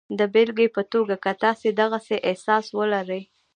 د 0.19 0.21
بېلګې 0.33 0.67
په 0.75 0.81
توګه 0.91 1.15
که 1.23 1.31
تاسې 1.43 1.67
د 1.77 1.79
غسې 1.91 2.17
احساس 2.29 2.65
ولرئ 2.77 3.21